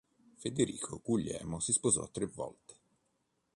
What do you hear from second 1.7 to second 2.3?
sposò tre